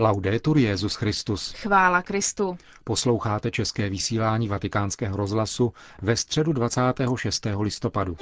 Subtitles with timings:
[0.00, 1.52] Laudetur Jezus Christus.
[1.52, 2.58] Chvála Kristu.
[2.84, 5.72] Posloucháte české vysílání Vatikánského rozhlasu
[6.02, 7.46] ve středu 26.
[7.60, 8.16] listopadu.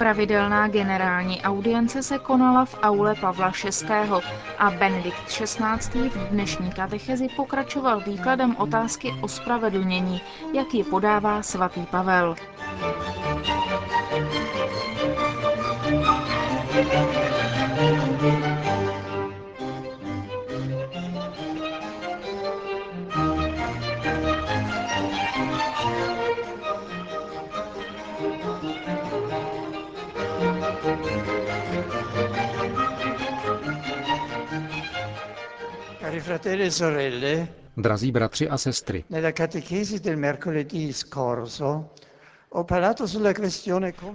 [0.00, 3.86] Pravidelná generální audience se konala v aule Pavla VI.
[4.58, 6.08] a Benedikt XVI.
[6.08, 10.20] v dnešní katechezi pokračoval výkladem otázky o spravedlnění,
[10.54, 12.34] jak ji podává svatý Pavel.
[37.76, 39.04] Drazí bratři a sestry,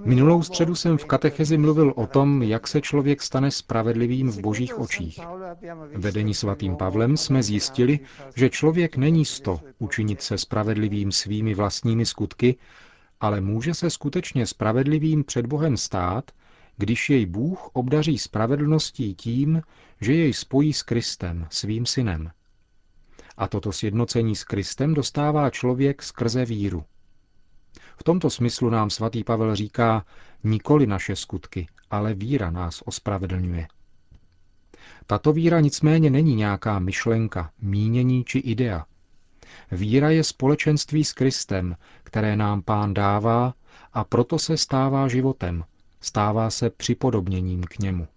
[0.06, 4.80] Minulou středu jsem v katechezi mluvil o tom, jak se člověk stane spravedlivým v božích
[4.80, 5.20] očích.
[5.94, 8.00] Vedení svatým Pavlem jsme zjistili,
[8.36, 12.56] že člověk není sto učinit se spravedlivým svými vlastními skutky,
[13.22, 16.32] ale může se skutečně spravedlivým před Bohem stát,
[16.78, 19.62] když jej Bůh obdaří spravedlností tím,
[20.02, 22.32] že jej spojí s Kristem, svým synem.
[23.38, 26.84] A toto sjednocení s Kristem dostává člověk skrze víru.
[27.98, 30.06] V tomto smyslu nám svatý Pavel říká,
[30.44, 33.68] nikoli naše skutky, ale víra nás ospravedlňuje.
[35.08, 38.86] Tato víra nicméně není nějaká myšlenka, mínění či idea.
[39.72, 43.54] Víra je společenství s Kristem, které nám pán dává
[43.94, 45.64] a proto se stává životem,
[46.06, 48.08] stává se připodobněním k němu.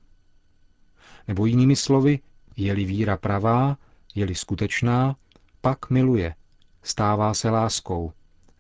[1.28, 2.19] Nebo jinými slovy,
[2.56, 3.77] je-li víra pravá,
[4.14, 5.17] je-li skutečná,
[5.61, 6.34] pak miluje,
[6.83, 8.12] stává se láskou,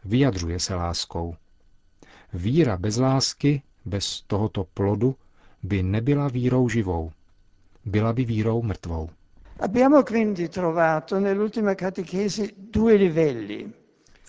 [0.04, 1.36] vyjadřuje se láskou.
[2.32, 5.14] Víra bez lásky, bez tohoto plodu,
[5.62, 7.12] by nebyla vírou živou.
[7.84, 9.10] Byla by vírou mrtvou.
[9.60, 13.72] Abbiamo quindi trovato nell'ultima catechesi due livelli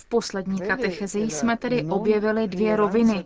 [0.10, 3.26] poslední katechezi jsme tedy objevili dvě roviny.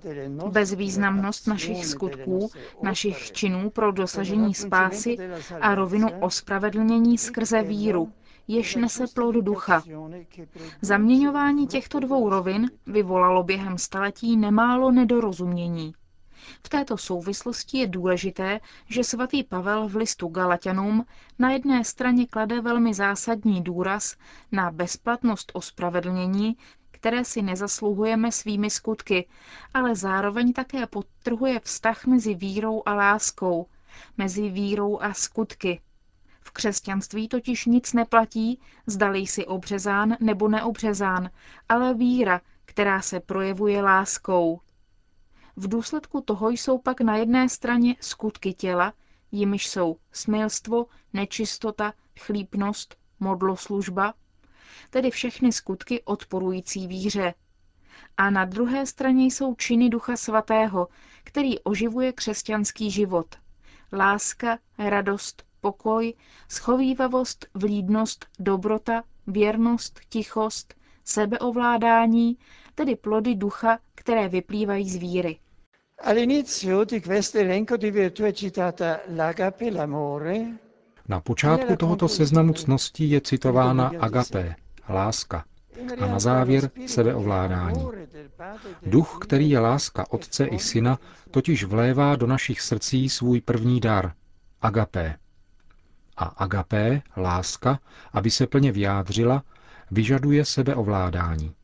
[0.49, 2.49] Bezvýznamnost našich skutků,
[2.83, 5.17] našich činů pro dosažení spásy
[5.61, 8.11] a rovinu ospravedlnění skrze víru,
[8.47, 9.83] jež nese plod ducha.
[10.81, 15.93] Zaměňování těchto dvou rovin vyvolalo během staletí nemálo nedorozumění.
[16.65, 18.59] V této souvislosti je důležité,
[18.89, 21.05] že svatý Pavel v listu Galatianům
[21.39, 24.15] na jedné straně klade velmi zásadní důraz
[24.51, 26.57] na bezplatnost ospravedlnění,
[26.91, 29.27] které si nezasluhujeme svými skutky,
[29.73, 33.67] ale zároveň také podtrhuje vztah mezi vírou a láskou,
[34.17, 35.81] mezi vírou a skutky.
[36.41, 41.29] V křesťanství totiž nic neplatí, zdali jsi obřezán nebo neobřezán,
[41.69, 44.59] ale víra, která se projevuje láskou.
[45.55, 48.93] V důsledku toho jsou pak na jedné straně skutky těla,
[49.31, 54.13] jimiž jsou smilstvo, nečistota, chlípnost, modloslužba,
[54.89, 57.33] tedy všechny skutky odporující víře.
[58.17, 60.87] A na druhé straně jsou činy Ducha Svatého,
[61.23, 63.35] který oživuje křesťanský život.
[63.91, 66.13] Láska, radost, pokoj,
[66.49, 72.37] schovývavost, vlídnost, dobrota, věrnost, tichost, sebeovládání,
[72.75, 75.39] tedy plody ducha, které vyplývají z víry.
[81.07, 84.55] Na počátku tohoto seznamu cností je citována agape,
[84.89, 85.45] láska,
[86.01, 87.85] a na závěr sebeovládání.
[88.81, 90.99] Duch, který je láska Otce i Syna,
[91.31, 94.13] totiž vlévá do našich srdcí svůj první dar,
[94.61, 95.17] agapé.
[96.17, 97.79] A agapé, láska,
[98.13, 99.43] aby se plně vyjádřila,
[99.91, 101.55] vyžaduje sebeovládání.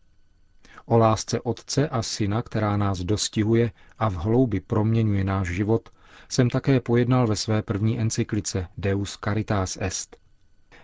[0.86, 5.90] O lásce Otce a Syna, která nás dostihuje a v hloubi proměňuje náš život,
[6.30, 10.18] jsem také pojednal ve své první encyklice Deus Caritas Est.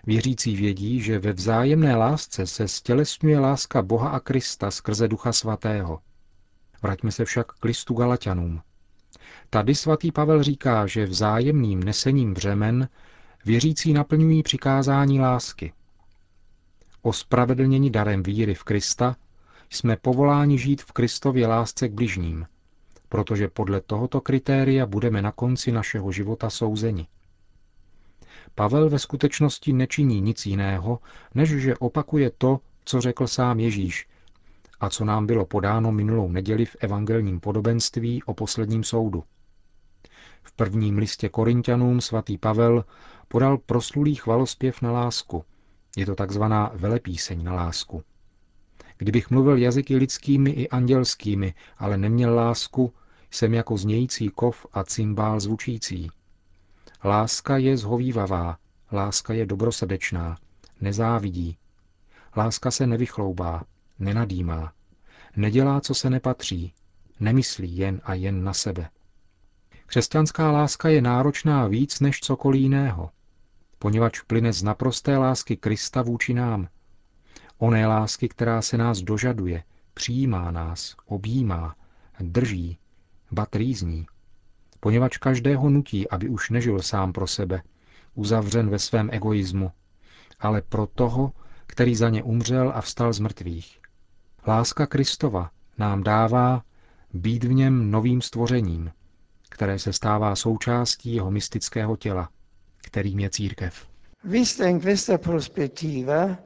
[0.05, 5.99] Věřící vědí, že ve vzájemné lásce se stělesňuje láska Boha a Krista skrze Ducha Svatého.
[6.81, 8.61] Vraťme se však k listu Galatianům.
[9.49, 12.89] Tady svatý Pavel říká, že vzájemným nesením břemen
[13.45, 15.73] věřící naplňují přikázání lásky.
[17.05, 19.15] Ospravedlnění darem víry v Krista
[19.69, 22.45] jsme povoláni žít v Kristově lásce k bližním,
[23.09, 27.07] protože podle tohoto kritéria budeme na konci našeho života souzeni.
[28.55, 30.99] Pavel ve skutečnosti nečiní nic jiného,
[31.35, 34.07] než že opakuje to, co řekl sám Ježíš
[34.79, 39.23] a co nám bylo podáno minulou neděli v evangelním podobenství o posledním soudu.
[40.43, 42.85] V prvním listě Korintianům svatý Pavel
[43.27, 45.45] podal proslulý chvalospěv na lásku.
[45.95, 48.03] Je to takzvaná velepíseň na lásku.
[48.97, 52.93] Kdybych mluvil jazyky lidskými i andělskými, ale neměl lásku,
[53.31, 56.09] jsem jako znějící kov a cymbál zvučící.
[57.03, 58.57] Láska je zhovývavá,
[58.91, 60.37] láska je dobrosrdečná,
[60.81, 61.57] nezávidí.
[62.37, 63.63] Láska se nevychloubá,
[63.99, 64.73] nenadýmá,
[65.35, 66.73] nedělá, co se nepatří,
[67.19, 68.89] nemyslí jen a jen na sebe.
[69.85, 73.09] Křesťanská láska je náročná víc než cokoliv jiného,
[73.79, 76.67] poněvadž plyne z naprosté lásky Krista vůči nám.
[77.57, 79.63] Oné lásky, která se nás dožaduje,
[79.93, 81.75] přijímá nás, objímá,
[82.19, 82.77] drží,
[83.31, 84.05] ba trýzní.
[84.79, 87.61] Poněvadž každého nutí, aby už nežil sám pro sebe,
[88.15, 89.71] uzavřen ve svém egoismu,
[90.39, 91.31] ale pro toho,
[91.67, 93.79] který za ně umřel a vstal z mrtvých.
[94.47, 96.63] Láska Kristova nám dává
[97.13, 98.91] být v něm novým stvořením,
[99.49, 102.29] které se stává součástí jeho mystického těla,
[102.85, 103.87] kterým je církev.
[104.23, 106.37] Vista in questa prospettiva,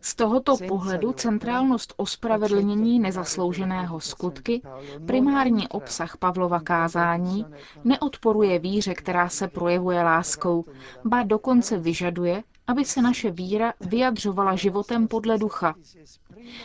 [0.00, 4.62] z tohoto pohledu centrálnost ospravedlnění nezaslouženého skutky,
[5.06, 7.46] primární obsah Pavlova kázání,
[7.84, 10.64] neodporuje víře, která se projevuje láskou,
[11.04, 15.74] ba dokonce vyžaduje, aby se naše víra vyjadřovala životem podle ducha.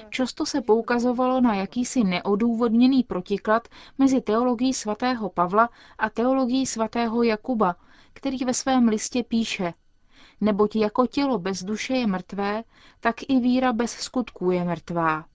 [0.10, 7.76] Často se poukazovalo na jakýsi neodůvodněný protiklad mezi teologií svatého Pavla a teologií svatého Jakuba,
[8.14, 9.74] který ve svém listě píše–
[10.42, 12.64] neboť jako tělo bez duše je mrtvé,
[13.00, 15.26] tak i víra bez skutků je mrtvá.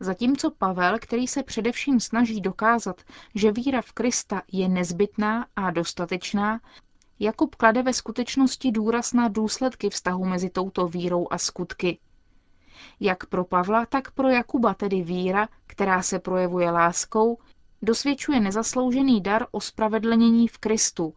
[0.00, 3.02] Zatímco Pavel, který se především snaží dokázat,
[3.34, 6.60] že víra v Krista je nezbytná a dostatečná,
[7.20, 11.98] Jakub klade ve skutečnosti důraz na důsledky vztahu mezi touto vírou a skutky.
[13.00, 17.38] Jak pro Pavla, tak pro Jakuba tedy víra, která se projevuje láskou,
[17.82, 21.14] dosvědčuje nezasloužený dar ospravedlnění v Kristu.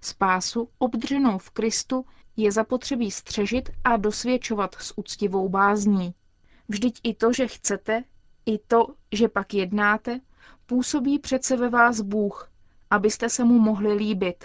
[0.00, 2.04] Spásu, obdřenou v Kristu,
[2.36, 6.14] je zapotřebí střežit a dosvědčovat s úctivou bázní.
[6.68, 8.04] Vždyť i to, že chcete,
[8.46, 10.20] i to, že pak jednáte,
[10.66, 12.50] působí přece ve vás Bůh,
[12.90, 14.44] abyste se mu mohli líbit.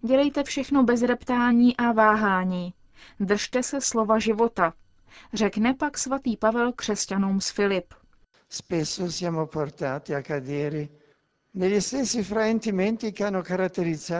[0.00, 2.74] Dělejte všechno bez reptání a váhání.
[3.20, 4.74] Držte se slova života.
[5.34, 7.94] Řekne pak svatý Pavel křesťanům z Filip.
[8.48, 10.88] Spesso siamo portati a cadere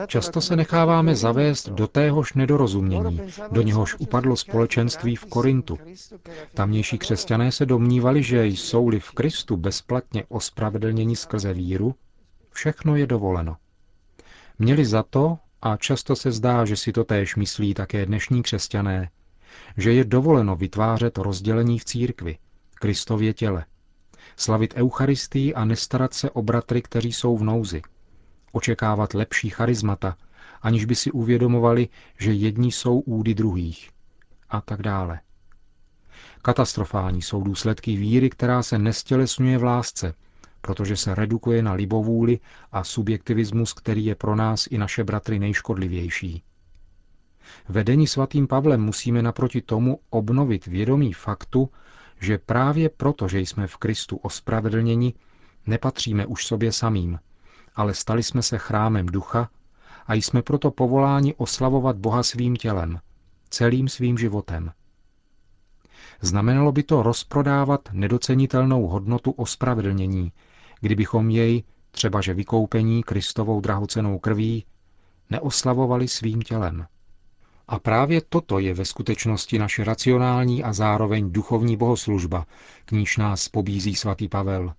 [0.07, 5.77] Často se necháváme zavést do téhož nedorozumění, do něhož upadlo společenství v Korintu.
[6.53, 11.95] Tamnější křesťané se domnívali, že jsou-li v Kristu bezplatně ospravedlnění skrze víru,
[12.49, 13.57] všechno je dovoleno.
[14.59, 19.09] Měli za to, a často se zdá, že si to též myslí také dnešní křesťané,
[19.77, 22.37] že je dovoleno vytvářet rozdělení v církvi,
[22.75, 23.65] Kristově těle–
[24.39, 27.81] slavit Eucharistii a nestarat se o bratry, kteří jsou v nouzi,
[28.51, 30.17] očekávat lepší charizmata,
[30.61, 31.87] aniž by si uvědomovali,
[32.19, 33.89] že jedni jsou údy druhých
[34.49, 35.19] a tak dále.
[36.41, 40.13] Katastrofální jsou důsledky víry, která se nestělesňuje v lásce,
[40.61, 42.39] protože se redukuje na libovůli
[42.71, 46.43] a subjektivismus, který je pro nás i naše bratry nejškodlivější.
[47.69, 51.69] Vedení svatým Pavlem musíme naproti tomu obnovit vědomí faktu,
[52.19, 55.13] že právě proto, že jsme v Kristu ospravedlněni,
[55.65, 57.19] nepatříme už sobě samým,
[57.75, 59.49] ale stali jsme se chrámem ducha
[60.07, 62.99] a jsme proto povoláni oslavovat Boha svým tělem,
[63.49, 64.71] celým svým životem.
[66.21, 70.31] Znamenalo by to rozprodávat nedocenitelnou hodnotu ospravedlnění,
[70.81, 74.65] kdybychom jej, třeba že vykoupení Kristovou drahocenou krví,
[75.29, 76.85] neoslavovali svým tělem.
[77.71, 82.45] A právě toto je ve skutečnosti naše racionální a zároveň duchovní bohoslužba,
[82.85, 84.73] k níž nás pobízí svatý Pavel.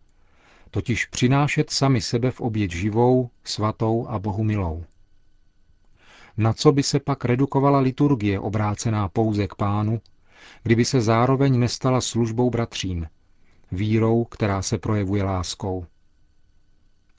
[0.70, 4.84] Totiž přinášet sami sebe v oběť živou, svatou a bohu milou.
[6.36, 10.00] Na co by se pak redukovala liturgie obrácená pouze k pánu,
[10.62, 13.06] kdyby se zároveň nestala službou bratřím,
[13.72, 15.86] vírou, která se projevuje láskou.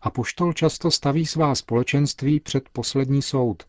[0.01, 3.63] A poštol často staví svá společenství před poslední soud,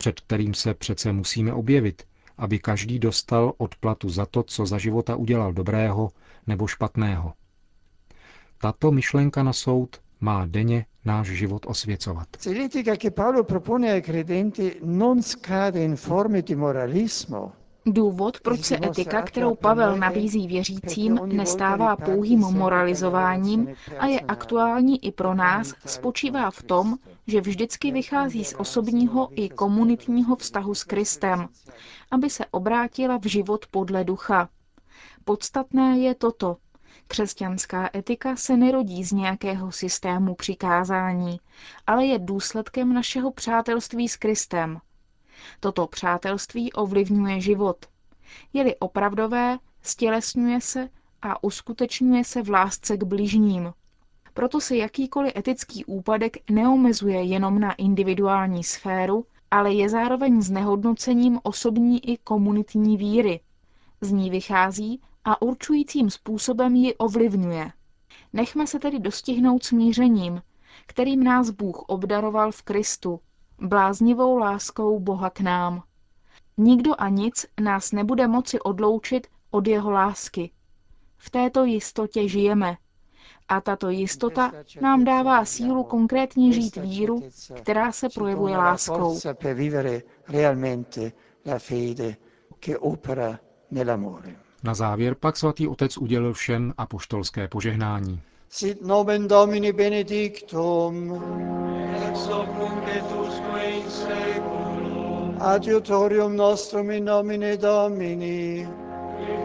[0.00, 2.02] před kterým se přece musíme objevit,
[2.38, 6.10] aby každý dostal odplatu za to, co za života udělal dobrého
[6.46, 7.32] nebo špatného.
[8.58, 12.28] Tato myšlenka na soud má denně náš život osvěcovat.
[12.46, 17.52] L'etica che Paolo propone ai credenti non scade in forme di moralismo,
[17.86, 25.12] Důvod, proč se etika, kterou Pavel nabízí věřícím, nestává pouhým moralizováním a je aktuální i
[25.12, 26.96] pro nás, spočívá v tom,
[27.26, 31.48] že vždycky vychází z osobního i komunitního vztahu s Kristem,
[32.10, 34.48] aby se obrátila v život podle ducha.
[35.24, 36.56] Podstatné je toto.
[37.06, 41.40] Křesťanská etika se nerodí z nějakého systému přikázání,
[41.86, 44.78] ale je důsledkem našeho přátelství s Kristem–
[45.60, 47.86] Toto přátelství ovlivňuje život.
[48.52, 50.88] Je-li opravdové, stělesňuje se
[51.22, 53.72] a uskutečňuje se v lásce k bližním.
[54.34, 62.10] Proto se jakýkoliv etický úpadek neomezuje jenom na individuální sféru, ale je zároveň znehodnocením osobní
[62.10, 63.40] i komunitní víry.
[64.00, 67.72] Z ní vychází a určujícím způsobem ji ovlivňuje.
[68.32, 70.42] Nechme se tedy dostihnout smířením,
[70.86, 73.20] kterým nás Bůh obdaroval v Kristu,
[73.60, 75.82] bláznivou láskou Boha k nám.
[76.56, 80.50] Nikdo a nic nás nebude moci odloučit od jeho lásky.
[81.16, 82.76] V této jistotě žijeme.
[83.48, 87.22] A tato jistota nám dává sílu konkrétně žít víru,
[87.54, 89.18] která se projevuje láskou.
[94.62, 98.22] Na závěr pak svatý otec udělil všem apoštolské požehnání.
[98.52, 101.12] Sit nomen Domini benedictum.
[101.94, 105.38] Ex hoc nunc et usque in seculum.
[105.38, 108.66] Adiutorium nostrum in nomine Domini.
[108.66, 109.40] Qui.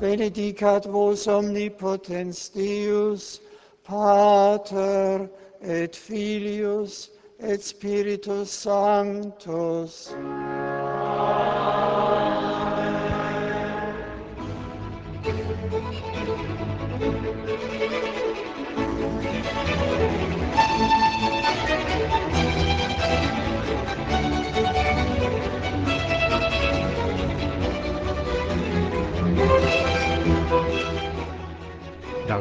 [0.00, 3.40] Benedicat vos omnipotens Deus,
[3.84, 5.28] Pater
[5.60, 10.14] et Filius et Spiritus Sanctus.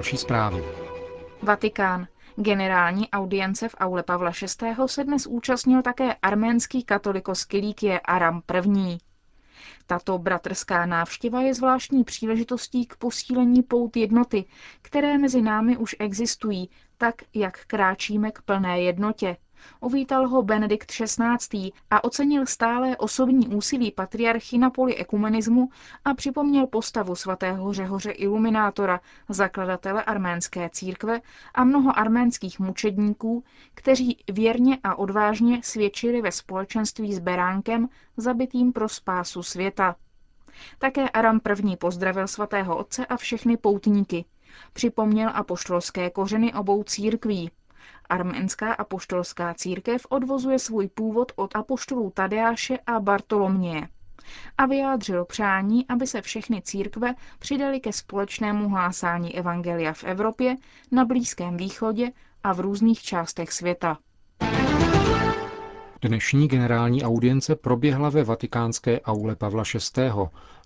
[0.05, 0.63] Další zprávy.
[1.41, 2.07] Vatikán.
[2.35, 4.31] Generální audience v aule Pavla
[4.61, 4.75] VI.
[4.85, 8.41] se dnes účastnil také arménský katolikos Kilikie Aram
[8.77, 8.97] I.
[9.87, 14.45] Tato bratrská návštěva je zvláštní příležitostí k posílení pout jednoty,
[14.81, 19.37] které mezi námi už existují, tak jak kráčíme k plné jednotě.
[19.79, 21.71] Uvítal ho Benedikt XVI.
[21.91, 25.69] a ocenil stále osobní úsilí patriarchy na poli ekumenismu
[26.05, 31.21] a připomněl postavu svatého Řehoře Iluminátora, zakladatele arménské církve
[31.53, 33.43] a mnoho arménských mučedníků,
[33.73, 39.95] kteří věrně a odvážně svědčili ve společenství s Beránkem, zabitým pro spásu světa.
[40.79, 41.39] Také Aram
[41.71, 41.77] I.
[41.77, 44.25] pozdravil svatého otce a všechny poutníky.
[44.73, 47.51] Připomněl apoštolské kořeny obou církví,
[48.09, 53.87] Arménská apoštolská církev odvozuje svůj původ od apoštolů Tadeáše a Bartoloměje
[54.57, 60.55] a vyjádřil přání, aby se všechny církve přidali ke společnému hlásání Evangelia v Evropě,
[60.91, 62.11] na Blízkém východě
[62.43, 63.97] a v různých částech světa.
[66.07, 69.63] Dnešní generální audience proběhla ve vatikánské aule Pavla
[69.97, 70.11] VI.,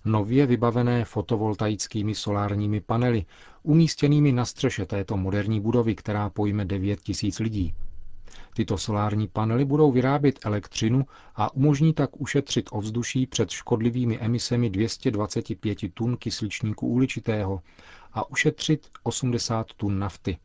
[0.04, 3.24] nově vybavené fotovoltaickými solárními panely,
[3.62, 7.74] umístěnými na střeše této moderní budovy, která pojme 9 tisíc lidí.
[8.54, 11.06] Tyto solární panely budou vyrábět elektřinu
[11.36, 17.60] a umožní tak ušetřit ovzduší před škodlivými emisemi 225 tun kysličníku uhličitého
[18.12, 20.38] a ušetřit 80 tun nafty.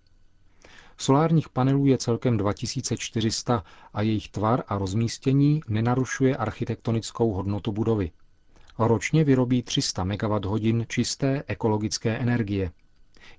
[0.97, 8.11] Solárních panelů je celkem 2400 a jejich tvar a rozmístění nenarušuje architektonickou hodnotu budovy.
[8.79, 12.71] Ročně vyrobí 300 MWh čisté ekologické energie.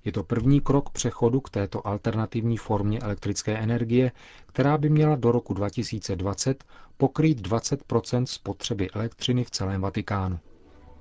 [0.05, 4.11] Je to první krok přechodu k této alternativní formě elektrické energie,
[4.45, 6.63] která by měla do roku 2020
[6.97, 10.39] pokrýt 20% spotřeby elektřiny v celém Vatikánu.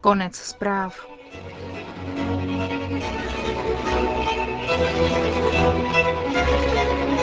[0.00, 1.06] Konec zpráv.